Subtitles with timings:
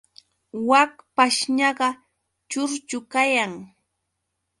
[0.69, 1.87] Wak pashñaqa
[2.49, 3.53] churchu kayan.